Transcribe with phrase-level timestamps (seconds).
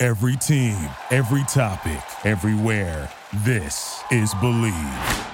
[0.00, 0.76] Every team,
[1.10, 3.10] every topic, everywhere.
[3.38, 5.26] This is Bleav.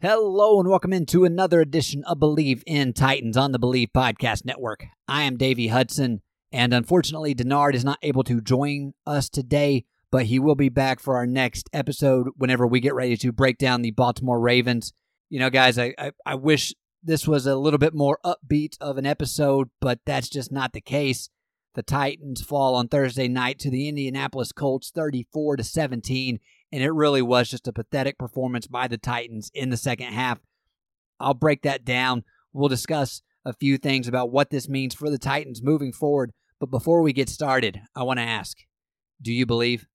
[0.00, 4.86] Hello and welcome into another edition of Bleav in Titans on the Bleav Podcast Network.
[5.06, 10.24] I am Davey Hudson, and unfortunately, Denard is not able to join us today, but
[10.24, 13.82] he will be back for our next episode whenever we get ready to break down
[13.82, 14.94] the Baltimore Ravens.
[15.28, 18.96] You know, guys, I, I, I wish this was a little bit more upbeat of
[18.96, 21.28] an episode, but that's just not the case.
[21.76, 26.40] The Titans fall on Thursday night to the Indianapolis Colts 34 to 17,
[26.72, 30.40] and it really was just a pathetic performance by the Titans in the second half.
[31.20, 32.24] I'll break that down.
[32.54, 36.32] We'll discuss a few things about what this means for the Titans moving forward.
[36.58, 38.56] But before we get started, I want to ask
[39.20, 39.86] Do you believe?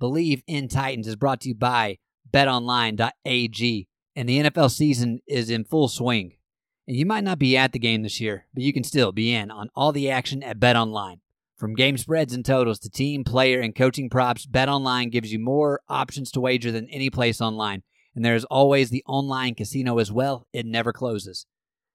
[0.00, 1.98] Bleav in Titans is brought to you by
[2.30, 6.38] betonline.ag, and the NFL season is in full swing.
[6.86, 9.32] And you might not be at the game this year, but you can still be
[9.32, 11.20] in on all the action at BetOnline.
[11.56, 15.80] From game spreads and totals to team, player, and coaching props, BetOnline gives you more
[15.88, 17.82] options to wager than any place online.
[18.14, 20.46] And there's always the online casino as well.
[20.52, 21.46] It never closes.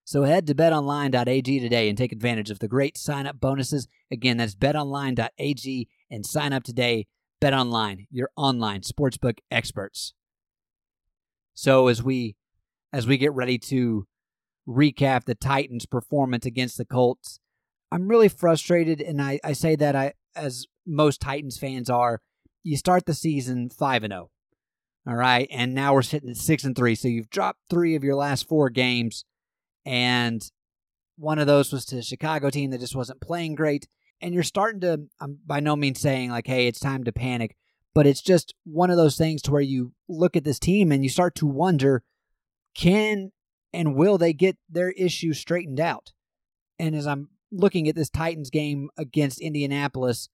[0.06, 3.88] So head to betonline.ag today and take advantage of the great sign-up bonuses.
[4.10, 7.06] Again, that's betonline.ag and sign up today.
[7.40, 10.14] BetOnline, your online sportsbook experts.
[11.54, 12.36] So as we
[12.92, 14.08] as we get ready to
[14.70, 17.40] recap the Titans' performance against the Colts,
[17.92, 22.22] I'm really frustrated, and I, I say that I as most Titans fans are.
[22.64, 24.30] You start the season five and zero,
[25.08, 26.94] all right, and now we're sitting at six and three.
[26.94, 29.26] So you've dropped three of your last four games,
[29.86, 30.42] and
[31.18, 33.88] one of those was to a Chicago team that just wasn't playing great.
[34.22, 35.08] And you're starting to.
[35.20, 37.56] I'm by no means saying like, hey, it's time to panic,
[37.96, 41.04] but it's just one of those things to where you look at this team and
[41.04, 42.04] you start to wonder,
[42.76, 43.32] can
[43.74, 46.14] and will they get their issues straightened out?
[46.78, 50.30] And as I'm looking at this Titans game against Indianapolis,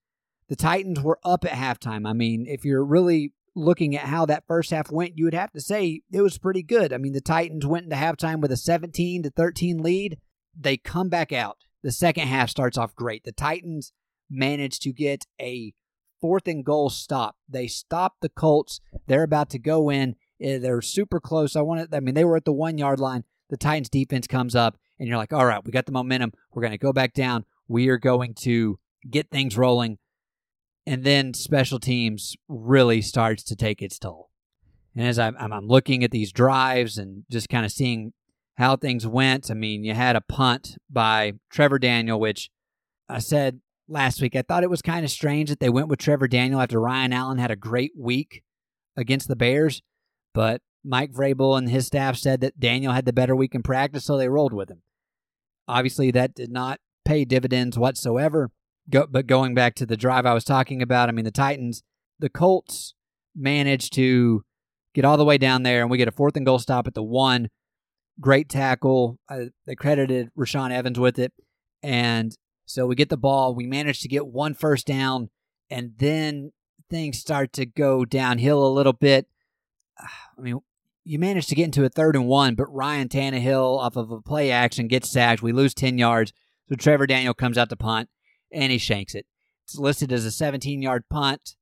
[0.48, 2.08] the Titans were up at halftime.
[2.08, 5.52] I mean, if you're really looking at how that first half went, you would have
[5.52, 6.92] to say it was pretty good.
[6.92, 10.18] I mean, the Titans went into halftime with a 17 to 13 lead.
[10.58, 11.58] They come back out.
[11.82, 13.24] The second half starts off great.
[13.24, 13.92] The Titans
[14.30, 15.72] managed to get a
[16.20, 17.36] fourth and goal stop.
[17.48, 18.80] They stopped the Colts.
[19.06, 20.16] They're about to go in.
[20.40, 21.56] Eh, they're super close.
[21.56, 23.24] I wanted I mean, they were at the 1-yard line.
[23.48, 26.32] The Titans defense comes up and you're like, "All right, we got the momentum.
[26.52, 27.44] We're going to go back down.
[27.68, 29.98] We are going to get things rolling."
[30.86, 34.30] And then special teams really starts to take its toll.
[34.94, 38.12] And as I'm, I'm looking at these drives and just kind of seeing
[38.56, 42.50] how things went, I mean, you had a punt by Trevor Daniel, which
[43.08, 44.34] I said last week.
[44.34, 47.12] I thought it was kind of strange that they went with Trevor Daniel after Ryan
[47.12, 48.42] Allen had a great week
[48.96, 49.82] against the Bears.
[50.36, 54.04] But Mike Vrabel and his staff said that Daniel had the better week in practice,
[54.04, 54.82] so they rolled with him.
[55.66, 58.50] Obviously, that did not pay dividends whatsoever.
[58.90, 61.82] Go, but going back to the drive I was talking about, I mean, the Titans,
[62.18, 62.92] the Colts
[63.34, 64.44] managed to
[64.94, 66.92] get all the way down there, and we get a fourth and goal stop at
[66.92, 67.48] the one.
[68.20, 69.18] Great tackle.
[69.30, 71.32] Uh, they credited Rashaan Evans with it.
[71.82, 72.36] And
[72.66, 73.54] so we get the ball.
[73.54, 75.30] We manage to get one first down,
[75.70, 76.52] and then
[76.90, 79.28] things start to go downhill a little bit.
[79.98, 80.60] I mean,
[81.04, 84.20] you manage to get into a third and one, but Ryan Tannehill, off of a
[84.20, 85.42] play action, gets sacked.
[85.42, 86.32] We lose 10 yards.
[86.68, 88.08] So Trevor Daniel comes out to punt,
[88.52, 89.26] and he shanks it.
[89.64, 91.54] It's listed as a 17 yard punt.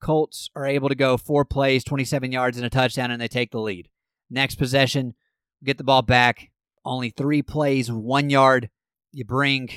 [0.00, 3.50] Colts are able to go four plays, 27 yards, and a touchdown, and they take
[3.50, 3.88] the lead.
[4.30, 5.14] Next possession,
[5.62, 6.50] get the ball back.
[6.84, 8.68] Only three plays, one yard.
[9.12, 9.68] You bring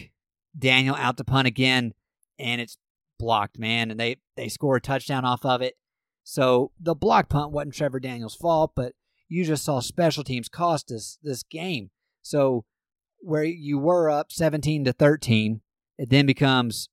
[0.58, 1.94] Daniel out to punt again,
[2.40, 2.78] and it's
[3.20, 3.92] blocked, man.
[3.92, 5.76] And they, they score a touchdown off of it.
[6.28, 8.94] So the block punt wasn't Trevor Daniels' fault, but
[9.30, 11.92] you just saw special teams cost us this game.
[12.24, 12.66] So
[13.20, 15.62] where you were up 17 to 13,
[16.00, 16.90] it then becomes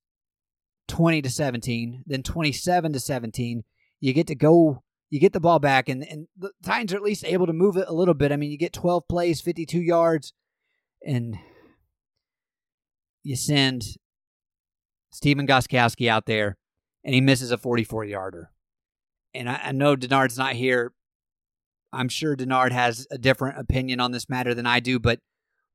[0.89, 3.65] 20 to 17, then 27 to 17.
[4.01, 7.03] You get to go, you get the ball back, and, and the Titans are at
[7.03, 8.33] least able to move it a little bit.
[8.33, 10.35] I mean, you get 12 plays, 52 yards,
[11.07, 11.37] and
[13.23, 13.83] you send
[15.11, 16.59] Stephen Gostkowski out there,
[17.03, 18.51] and he misses a 44 yarder
[19.35, 20.93] and I, I know Denard's not here.
[21.93, 25.21] I'm sure Denard has a different opinion on this matter than I do, but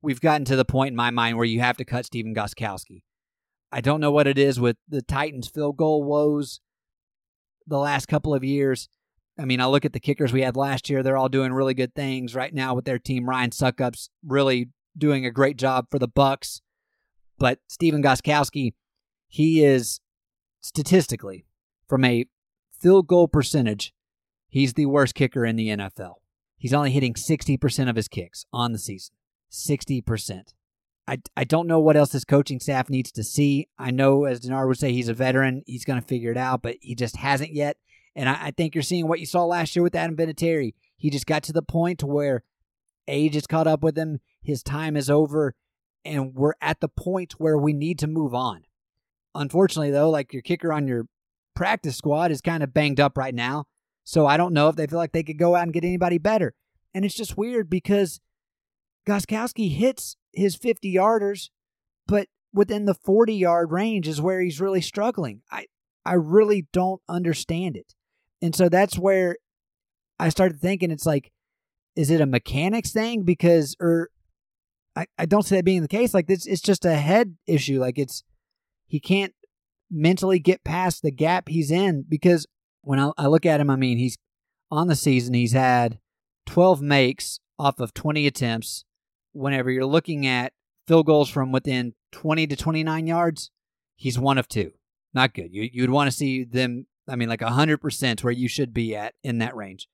[0.02, 3.02] we've gotten to the point in my mind where you have to cut Stephen Gostkowski.
[3.70, 6.60] I don't know what it is with the Titans' field goal woes
[7.66, 8.88] the last couple of years.
[9.38, 11.02] I mean, I look at the kickers we had last year.
[11.02, 13.28] They're all doing really good things right now with their team.
[13.28, 16.60] Ryan Succop's really doing a great job for the Bucs.
[17.38, 18.72] But Stephen Gostkowski,
[19.28, 20.00] he is
[20.60, 21.44] statistically,
[21.86, 22.26] from a
[22.80, 23.92] field goal percentage,
[24.48, 26.14] he's the worst kicker in the NFL.
[26.56, 29.14] He's only hitting 60% of his kicks on the season.
[29.50, 30.52] 60%.
[31.06, 33.68] I, I don't know what else his coaching staff needs to see.
[33.78, 35.62] I know, as Denard would say, he's a veteran.
[35.66, 37.78] He's going to figure it out, but he just hasn't yet.
[38.14, 40.74] And I, I think you're seeing what you saw last year with Adam Vinatieri.
[40.96, 42.42] He just got to the point where
[43.06, 44.20] age has caught up with him.
[44.42, 45.54] His time is over,
[46.04, 48.64] and we're at the point where we need to move on.
[49.34, 51.06] Unfortunately, though, like your kicker on your
[51.58, 53.64] practice squad is kind of banged up right now.
[54.04, 56.16] So I don't know if they feel like they could go out and get anybody
[56.16, 56.54] better.
[56.94, 58.20] And it's just weird because
[59.08, 61.50] Gostkowski hits his 50 yarders,
[62.06, 65.42] but within the 40 yard range is where he's really struggling.
[65.50, 65.66] I,
[66.06, 67.96] I really don't understand it.
[68.40, 69.36] And so that's where
[70.16, 71.32] I started thinking it's like,
[71.96, 73.24] is it a mechanics thing?
[73.24, 74.10] Because, or
[74.94, 76.14] I, I don't see that being the case.
[76.14, 77.80] Like, this, it's just a head issue.
[77.80, 78.22] Like, it's,
[78.86, 79.34] he can't
[79.90, 82.46] mentally get past the gap he's in because
[82.82, 84.16] when I, I look at him, I mean, he's
[84.70, 85.98] on the season, he's had
[86.46, 88.84] 12 makes off of 20 attempts.
[89.32, 90.52] Whenever you're looking at
[90.86, 93.50] field goals from within 20 to 29 yards,
[93.96, 94.72] he's one of two.
[95.14, 95.52] Not good.
[95.52, 99.14] You, you'd want to see them, I mean, like 100% where you should be at
[99.22, 99.88] in that range.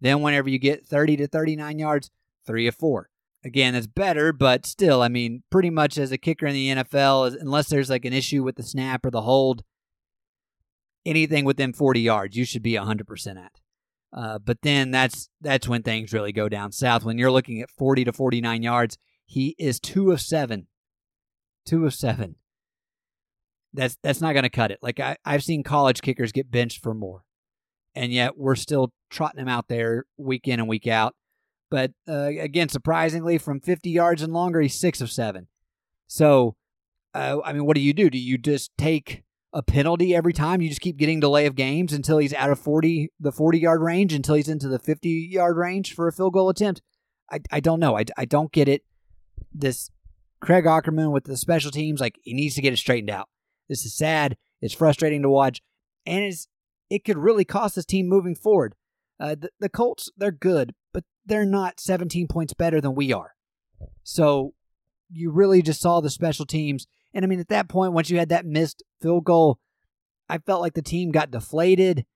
[0.00, 2.10] Then, whenever you get 30 to 39 yards,
[2.46, 3.09] three of four.
[3.42, 7.36] Again, that's better, but still, I mean, pretty much as a kicker in the NFL,
[7.40, 9.64] unless there's like an issue with the snap or the hold,
[11.06, 13.52] anything within 40 yards, you should be 100% at.
[14.12, 17.04] Uh, but then that's that's when things really go down south.
[17.04, 20.66] When you're looking at 40 to 49 yards, he is two of seven.
[21.64, 22.34] Two of seven.
[23.72, 24.80] That's that's not going to cut it.
[24.82, 27.22] Like I, I've seen college kickers get benched for more,
[27.94, 31.14] and yet we're still trotting them out there week in and week out.
[31.70, 35.46] But uh, again, surprisingly, from 50 yards and longer, he's six of seven.
[36.08, 36.56] So,
[37.14, 38.10] uh, I mean, what do you do?
[38.10, 39.22] Do you just take
[39.52, 40.60] a penalty every time.
[40.60, 43.82] You just keep getting delay of games until he's out of 40 the 40 yard
[43.82, 46.82] range until he's into the 50 yard range for a field goal attempt.
[47.30, 47.96] I, I don't know.
[47.96, 48.82] I, I don't get it.
[49.52, 49.90] This
[50.40, 53.28] Craig Aukerman with the special teams, like he needs to get it straightened out.
[53.68, 54.36] This is sad.
[54.60, 55.60] It's frustrating to watch,
[56.06, 56.48] and it's
[56.88, 58.74] it could really cost this team moving forward.
[59.18, 60.74] Uh, the, the Colts, they're good,
[61.30, 63.32] they're not 17 points better than we are.
[64.02, 64.52] So
[65.10, 68.18] you really just saw the special teams and I mean, at that point, once you
[68.18, 69.58] had that missed field goal,
[70.28, 72.06] I felt like the team got deflated.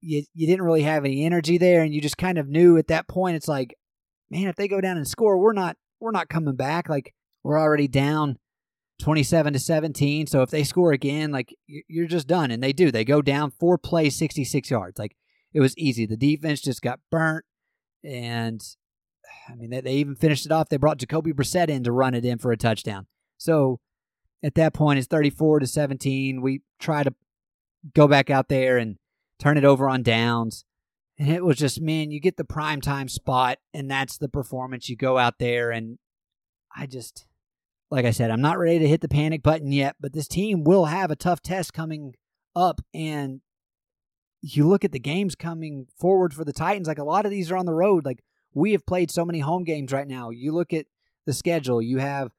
[0.00, 2.88] You, you didn't really have any energy there, and you just kind of knew at
[2.88, 3.74] that point it's like,
[4.30, 6.88] man, if they go down and score, we're not we're not coming back.
[6.88, 8.38] Like we're already down
[8.98, 10.26] twenty seven to seventeen.
[10.26, 12.50] So if they score again, like you're just done.
[12.50, 12.90] And they do.
[12.90, 14.98] They go down four plays, sixty six yards.
[14.98, 15.16] Like
[15.52, 16.06] it was easy.
[16.06, 17.44] The defense just got burnt,
[18.04, 18.60] and
[19.48, 20.68] I mean they, they even finished it off.
[20.68, 23.06] They brought Jacoby Brissett in to run it in for a touchdown.
[23.38, 23.80] So
[24.42, 26.40] at that point it's 34 to 17.
[26.40, 27.14] We try to
[27.94, 28.96] go back out there and
[29.38, 30.64] turn it over on downs.
[31.18, 34.88] And it was just, man, you get the prime time spot, and that's the performance.
[34.88, 35.98] You go out there, and
[36.74, 37.26] I just,
[37.90, 40.64] like I said, I'm not ready to hit the panic button yet, but this team
[40.64, 42.14] will have a tough test coming
[42.56, 42.80] up.
[42.94, 43.42] And
[44.42, 47.50] you look at the games coming forward for the Titans, like a lot of these
[47.50, 48.04] are on the road.
[48.04, 48.22] Like
[48.54, 50.30] we have played so many home games right now.
[50.30, 50.86] You look at
[51.26, 52.32] the schedule, you have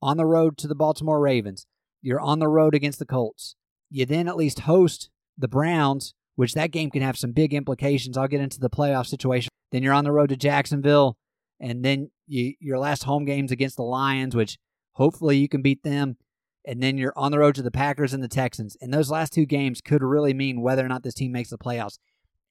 [0.00, 1.66] on the road to the Baltimore Ravens.
[2.00, 3.54] You're on the road against the Colts.
[3.90, 8.16] You then at least host the Browns, which that game can have some big implications.
[8.16, 9.50] I'll get into the playoff situation.
[9.70, 11.16] Then you're on the road to Jacksonville,
[11.60, 14.58] and then you, your last home games against the Lions, which
[14.92, 16.16] hopefully you can beat them.
[16.64, 18.76] And then you're on the road to the Packers and the Texans.
[18.80, 21.58] And those last two games could really mean whether or not this team makes the
[21.58, 21.98] playoffs.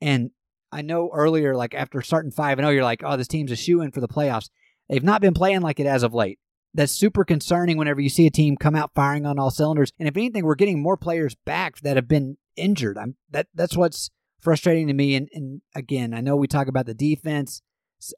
[0.01, 0.31] And
[0.71, 3.55] I know earlier, like after starting 5 and 0, you're like, oh, this team's a
[3.55, 4.49] shoe in for the playoffs.
[4.89, 6.39] They've not been playing like it as of late
[6.73, 9.91] that's super concerning whenever you see a team come out firing on all cylinders.
[9.99, 12.97] And if anything, we're getting more players back that have been injured.
[12.97, 15.15] I'm that that's what's frustrating to me.
[15.15, 17.61] And, and again, I know we talk about the defense,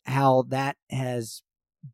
[0.05, 1.41] how that has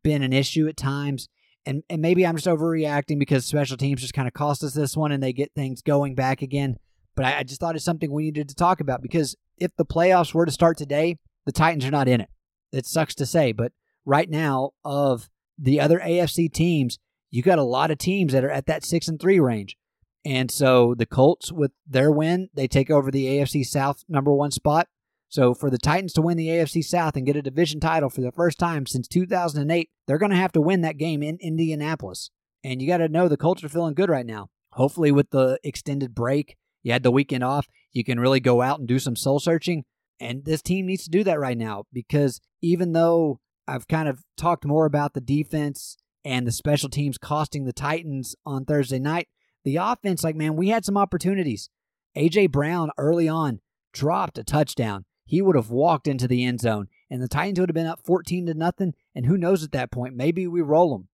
[0.02, 1.28] been an issue at times.
[1.66, 4.96] And and maybe I'm just overreacting because special teams just kind of cost us this
[4.96, 6.76] one and they get things going back again.
[7.14, 9.84] But I, I just thought it's something we needed to talk about because if the
[9.84, 12.30] playoffs were to start today, the Titans are not in it.
[12.72, 13.72] It sucks to say, but
[14.04, 16.98] right now of the other AFC teams,
[17.30, 19.76] you got a lot of teams that are at that six and three range.
[20.24, 24.50] And so the Colts, with their win, they take over the AFC South number one
[24.50, 24.88] spot.
[25.30, 28.20] So for the Titans to win the AFC South and get a division title for
[28.20, 32.30] the first time since 2008, they're going to have to win that game in Indianapolis.
[32.64, 34.50] And you got to know the Colts are feeling good right now.
[34.72, 38.80] hopefully, with the extended break, you had the weekend off, you can really go out
[38.80, 39.84] and do some soul searching.
[40.18, 44.22] And this team needs to do that right now because even though I've kind of
[44.36, 49.28] talked more about the defense and the special teams costing the Titans on Thursday night,
[49.64, 51.70] the offense, like, man, we had some opportunities.
[52.16, 52.48] A.J.
[52.48, 53.60] Brown early on
[53.92, 55.04] dropped a touchdown.
[55.30, 58.00] He would have walked into the end zone, and the Titans would have been up
[58.04, 58.94] 14 to nothing.
[59.14, 60.16] And who knows at that point?
[60.16, 61.06] Maybe we roll them.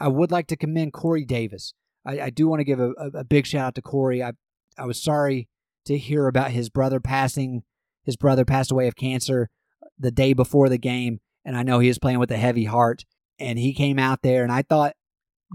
[0.00, 1.72] I would like to commend Corey Davis.
[2.04, 4.24] I, I do want to give a, a, big shout out to Corey.
[4.24, 4.32] I
[4.76, 5.46] I was sorry
[5.84, 7.62] to hear about his brother passing.
[8.02, 9.50] His brother passed away of cancer
[9.80, 12.64] uh, the day before the game, and I know he was playing with a heavy
[12.64, 13.04] heart.
[13.38, 14.96] And he came out there, and I thought,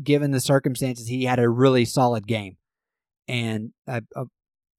[0.02, 2.56] given the circumstances, he had a really solid game.
[3.28, 4.24] And I, I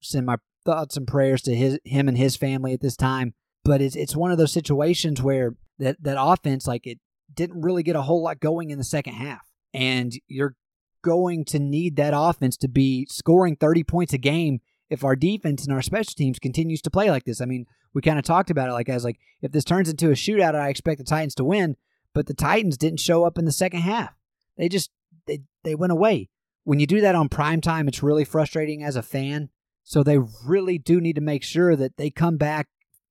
[0.01, 0.37] send my
[0.67, 3.33] thoughts and prayers to his him and his family at this time.
[3.63, 6.99] But it's it's one of those situations where that that offense, like it
[7.33, 10.55] didn't really get a whole lot going in the second half, and you're
[11.01, 14.59] going to need that offense to be scoring 30 points a game
[14.89, 17.41] if our defense and our special teams continues to play like this.
[17.41, 20.09] I mean, we kind of talked about it like as like if this turns into
[20.09, 21.77] a shootout, I expect the Titans to win,
[22.13, 24.13] but the Titans didn't show up in the second half.
[24.57, 24.91] They just
[25.27, 26.29] they they went away.
[26.63, 29.49] When you do that on prime time, it's really frustrating as a fan.
[29.87, 32.67] So they really do need to make sure that they come back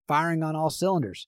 [0.07, 1.27] firing on all cylinders.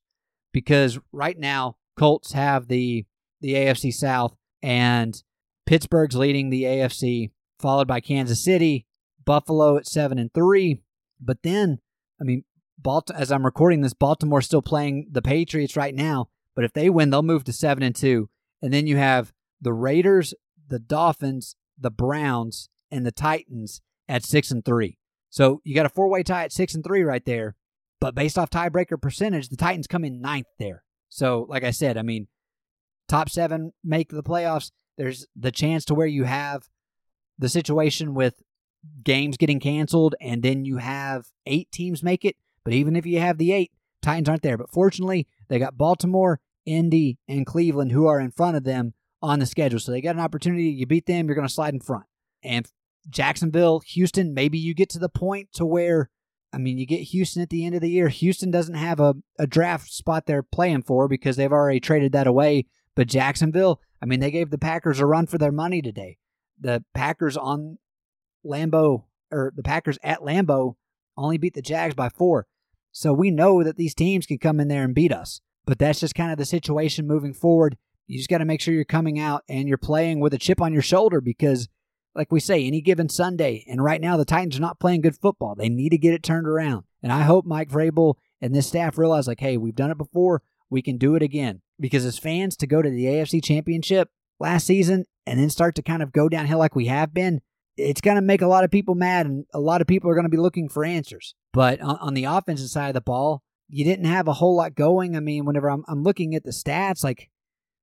[0.52, 3.07] Because right now, Colts have the
[3.40, 5.23] the AFC South and
[5.64, 8.85] Pittsburgh's leading the AFC, followed by Kansas City,
[9.25, 10.83] Buffalo at seven and three.
[11.19, 11.78] But then,
[12.21, 12.45] I mean,
[12.76, 16.28] Baltimore, as I'm recording this, Baltimore's still playing the Patriots right now.
[16.55, 18.28] But if they win, they'll move to seven and two.
[18.61, 20.35] And then you have the Raiders,
[20.69, 24.98] the Dolphins, the Browns, and the Titans at six and three.
[25.31, 27.57] So you got a four way tie at six and three right there.
[28.01, 30.85] But based off tiebreaker percentage, the Titans come in ninth there.
[31.09, 32.29] So, like I said, I mean,
[33.09, 34.71] top seven make the playoffs.
[34.97, 36.69] There's the chance to where you have
[37.39, 38.43] the situation with
[39.03, 42.37] games getting canceled and then you have eight teams make it.
[42.65, 44.59] But even if you have the eight, Titans aren't there.
[44.59, 49.39] But fortunately, they got Baltimore, Indy, and Cleveland who are in front of them on
[49.39, 49.81] the schedule.
[49.81, 50.65] So they got an opportunity.
[50.65, 52.05] You beat them, you're going to slide in front.
[52.43, 52.71] And
[53.09, 56.11] Jacksonville, Houston, maybe you get to the point to where,
[56.53, 58.09] I mean, you get Houston at the end of the year.
[58.09, 62.27] Houston doesn't have a, a draft spot they're playing for because they've already traded that
[62.27, 62.67] away.
[62.95, 66.19] But Jacksonville, I mean, they gave the Packers a run for their money today.
[66.61, 67.79] The Packers on
[68.45, 70.75] Lambeau, or the Packers at Lambeau,
[71.17, 72.47] only beat the Jags by four.
[72.93, 75.41] So we know that these teams can come in there and beat us.
[75.67, 77.77] But that's just kind of the situation moving forward.
[78.07, 80.62] You just got to make sure you're coming out and you're playing with a chip
[80.62, 81.69] on your shoulder because,
[82.19, 85.17] like we say, any given Sunday, and right now the Titans are not playing good
[85.17, 85.55] football.
[85.55, 86.83] They need to get it turned around.
[87.01, 90.43] And I hope Mike Vrabel and this staff realize, like, hey, we've done it before.
[90.69, 94.11] We can do it again because as fans to go to the AFC Championship
[94.41, 97.41] last season and then start to kind of go downhill like we have been,
[97.77, 100.15] it's going to make a lot of people mad and a lot of people are
[100.15, 101.35] going to be looking for answers.
[101.53, 104.75] But on, on, the offensive side of the ball, you didn't have a whole lot
[104.75, 105.17] going.
[105.17, 107.31] I mean, whenever I'm, I'm looking at the stats, like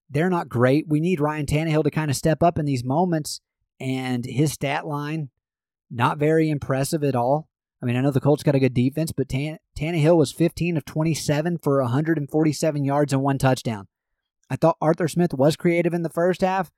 [0.09, 0.85] they're not great.
[0.87, 3.41] We need Ryan Tannehill to kind of step up in these moments,
[3.79, 5.29] and his stat line,
[5.89, 7.47] not very impressive at all.
[7.81, 10.77] I mean, I know the Colts got a good defense, but Tan- Tannehill was 15
[10.77, 13.87] of 27 for 147 yards and one touchdown.
[14.49, 16.71] I thought Arthur Smith was creative in the first half,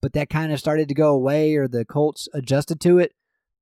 [0.00, 3.12] but that kind of started to go away or the Colts adjusted to it.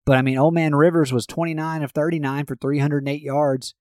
[0.04, 3.74] But I mean, Old Man Rivers was 29 of 39 for 308 yards.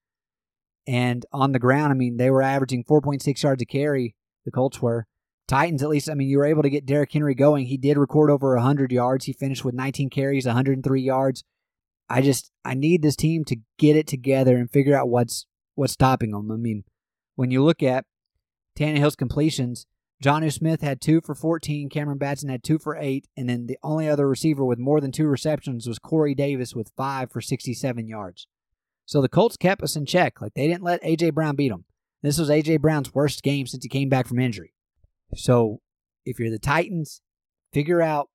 [0.86, 4.80] And on the ground, I mean, they were averaging 4.6 yards a carry, the Colts
[4.80, 5.06] were.
[5.48, 7.66] Titans, at least, I mean, you were able to get Derrick Henry going.
[7.66, 9.26] He did record over 100 yards.
[9.26, 11.44] He finished with 19 carries, 103 yards.
[12.08, 15.92] I just I need this team to get it together and figure out what's what's
[15.92, 16.50] stopping them.
[16.50, 16.84] I mean,
[17.34, 18.04] when you look at
[18.78, 19.86] Tannehill's completions,
[20.22, 23.78] Jonnu Smith had two for 14, Cameron Batson had two for eight, and then the
[23.82, 28.08] only other receiver with more than two receptions was Corey Davis with five for 67
[28.08, 28.46] yards.
[29.04, 30.40] So the Colts kept us in check.
[30.40, 31.84] Like they didn't let AJ Brown beat them.
[32.22, 34.72] This was AJ Brown's worst game since he came back from injury.
[35.34, 35.80] So
[36.24, 37.20] if you're the Titans,
[37.72, 38.28] figure out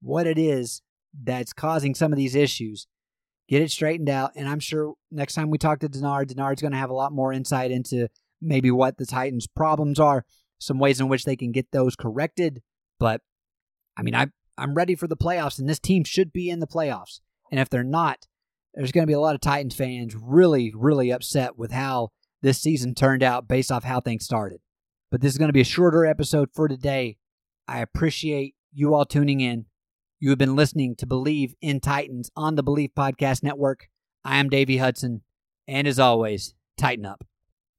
[0.00, 0.82] what it is
[1.12, 2.86] that's causing some of these issues
[3.50, 4.30] get it straightened out.
[4.36, 7.12] And I'm sure next time we talk to Denard, Denard's going to have a lot
[7.12, 8.08] more insight into
[8.40, 10.24] maybe what the Titans' problems are,
[10.58, 12.62] some ways in which they can get those corrected.
[12.98, 13.20] But
[13.98, 16.66] I mean, I I'm ready for the playoffs, and this team should be in the
[16.66, 17.20] playoffs.
[17.50, 18.26] And if they're not,
[18.74, 22.10] there's going to be a lot of Titans fans really, really upset with how
[22.42, 24.60] this season turned out based off how things started.
[25.10, 27.16] But this is going to be a shorter episode for today.
[27.66, 29.66] I appreciate you all tuning in.
[30.20, 33.88] You have been listening to Bleav in Titans on the Bleav Podcast Network.
[34.24, 35.22] I am Davey Hudson,
[35.66, 37.24] and as always, tighten up.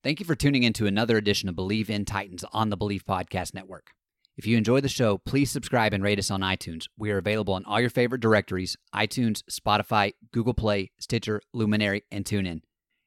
[0.03, 3.03] Thank you for tuning in to another edition of Bleav in Titans on the Bleav
[3.03, 3.91] Podcast Network.
[4.35, 6.87] If you enjoy the show, please subscribe and rate us on iTunes.
[6.97, 12.25] We are available on all your favorite directories iTunes, Spotify, Google Play, Stitcher, Luminary, and
[12.25, 12.61] TuneIn.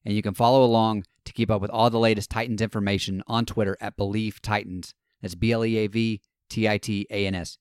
[0.04, 3.46] And you can follow along to keep up with all the latest Titans information on
[3.46, 4.94] Twitter at Bleav Titans.
[5.22, 6.20] That's B L E A V
[6.50, 7.58] T I T A N S.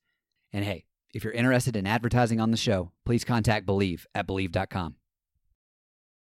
[0.52, 0.84] And hey,
[1.14, 4.96] if you're interested in advertising on the show, please contact Bleav at Bleav.com.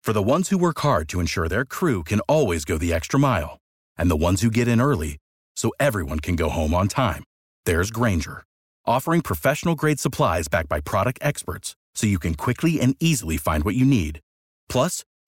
[0.02, 3.20] For the ones who work hard to ensure their crew can always go the extra
[3.20, 3.58] mile,
[3.98, 5.18] and the ones who get in early
[5.54, 7.22] so everyone can go home on time,
[7.66, 8.44] there's Grainger,
[8.86, 13.62] offering professional grade supplies backed by product experts so you can quickly and easily find
[13.62, 14.20] what you need.
[14.68, 15.04] Plus,